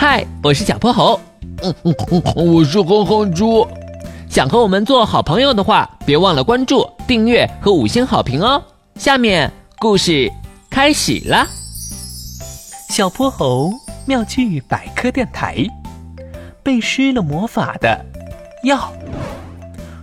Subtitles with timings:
[0.00, 1.20] 嗨，我是小泼猴。
[1.62, 3.68] 嗯嗯嗯，我是哼哼猪。
[4.30, 8.62] 想和我们做好朋友的话，别忘了关注、订阅和五星好评哦。
[8.94, 10.32] 下面故事
[10.70, 11.46] 开始了。
[12.88, 13.70] 小泼猴
[14.06, 15.66] 妙趣百科电台，
[16.62, 18.02] 被施了魔法的
[18.64, 18.90] 药。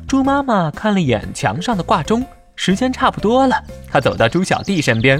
[0.07, 2.23] 猪妈妈看了眼墙上的挂钟，
[2.55, 3.55] 时间差不多了。
[3.91, 5.19] 她走到猪小弟身边：“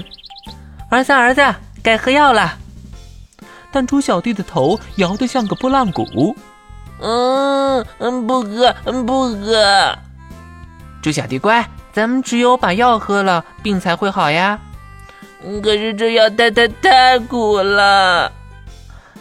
[0.88, 1.42] 儿子，儿子，
[1.82, 2.56] 该喝药了。”
[3.70, 6.36] 但猪小弟的头摇得像个拨浪鼓。
[7.00, 8.72] 嗯嗯，不喝，
[9.06, 9.98] 不喝。
[11.00, 14.58] 猪小弟乖，咱们只有把药喝了，病才会好呀。
[15.62, 18.32] 可是这药太太太苦了。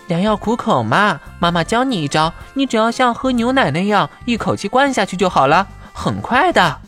[0.08, 6.80] 良药苦口嘛，妈妈教你一招，你只要像喝牛奶那样，一口气灌下去就好了，很快的。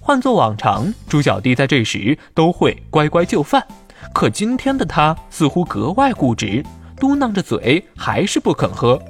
[0.00, 3.64] 换做往常，猪小弟在这时都会乖乖就范。
[4.12, 6.64] 可今天的他似乎格外固执，
[6.96, 9.00] 嘟囔着嘴，还是不肯喝。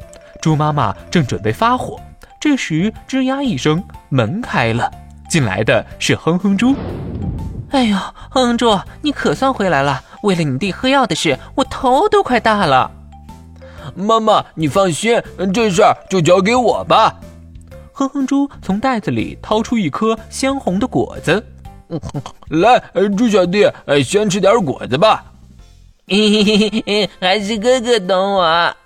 [0.41, 1.99] 猪妈妈正准备发火，
[2.41, 4.91] 这时吱呀一声，门开了，
[5.29, 6.75] 进来的是哼哼猪。
[7.71, 7.97] 哎呦，
[8.31, 10.03] 哼哼猪，你可算回来了！
[10.23, 12.91] 为了你弟喝药的事，我头都快大了。
[13.95, 15.21] 妈妈，你放心，
[15.53, 17.17] 这事儿就交给我吧。
[17.93, 21.45] 哼哼猪从袋子里掏出一颗鲜红的果子。
[22.49, 22.83] 来，
[23.17, 23.71] 猪小弟，
[24.05, 25.25] 先吃点果子吧。
[26.07, 28.77] 嘿嘿嘿，还是哥哥懂我。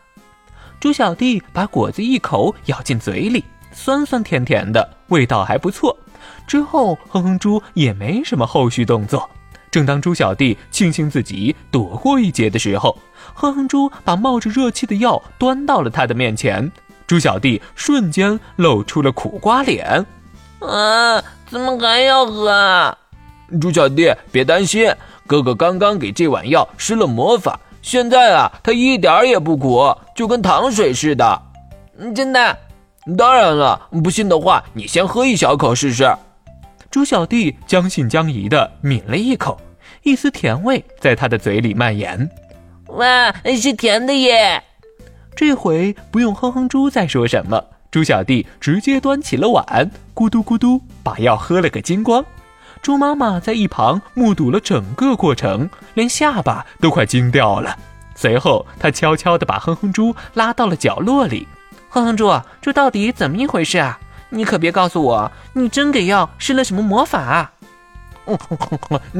[0.80, 5.96] 猪小弟把果子一口咬进嘴里，酸酸甜甜的，味道还不错。
[6.46, 9.28] 之后，哼哼猪也没什么后续动作。
[9.70, 12.96] 正当猪小弟庆幸自己躲过一劫的时候，
[13.34, 16.70] 哼哼猪把冒着热气的药端到了他的面前。
[17.06, 20.04] 猪小弟瞬间露出了苦瓜脸。
[20.60, 21.22] 啊！
[21.50, 22.96] 怎么还要喝啊？
[23.60, 24.92] 猪小弟，别担心，
[25.26, 31.42] 哥哥刚刚给这碗药施了魔法，现在啊，它一点也不苦，就跟糖水似的。
[32.14, 32.58] 真的？
[33.16, 36.06] 当然了，不信的话，你先喝一小口试试。
[36.90, 39.58] 猪小弟将信将疑的抿了一口，
[40.02, 42.28] 一丝甜味在他的嘴里蔓延。
[42.88, 44.62] 哇，是甜的耶！
[45.34, 47.62] 这回不用哼哼猪再说什么。
[47.90, 52.24] 猪小弟直接端起了碗，咕嘟咕嘟把药喝了个精光。
[52.82, 57.76] 猪妈妈在一旁目睹了整个过程，连下巴都快惊掉了。
[58.14, 61.48] 随后，她悄悄地把哼哼猪拉到了角落里。
[61.88, 63.98] 哼哼猪，这到底怎么一回事啊？
[64.28, 67.52] 你可别告诉我，你真给药施了什么魔法啊？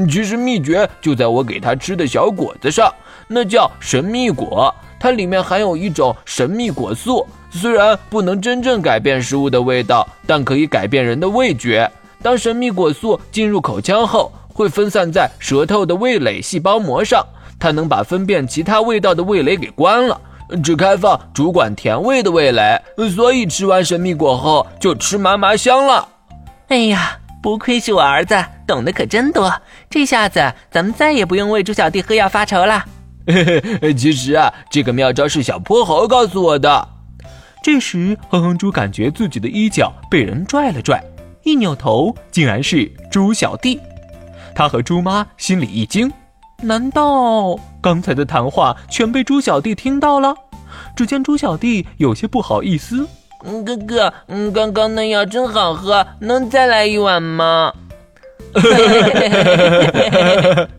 [0.07, 2.93] 其实秘诀就在我给他吃的小果子上，
[3.27, 7.25] 那叫神秘果，它里面含有一种神秘果素。
[7.51, 11.89] 虽然不能真正改变食物的味道，但可以改变人的味觉。
[12.21, 17.25] 当神秘果素进入口腔后，会分散在舌头的味蕾细胞膜上，
[17.57, 20.19] 它能把分辨其他味道的味蕾给关了，
[20.63, 22.79] 只开放主管甜味的味蕾。
[23.15, 26.07] 所以吃完神秘果后就吃麻麻香了。
[26.67, 28.35] 哎呀，不愧是我儿子，
[28.67, 29.51] 懂得可真多。
[29.89, 32.83] 这下子咱们再也不用为猪小弟喝药发愁了。
[33.95, 36.87] 其实啊，这个妙招是小泼猴告诉我的。
[37.61, 41.03] 这时，哼哼猪感觉自己的衣角被人拽了拽，
[41.43, 43.79] 一扭头，竟然是猪小弟。
[44.55, 46.11] 他和猪妈心里一惊，
[46.61, 50.33] 难道刚才的谈话全被猪小弟听到了？
[50.95, 53.07] 只见猪小弟有些不好意思
[53.65, 57.73] ：“哥哥，嗯，刚刚那药真好喝，能再来一碗吗？”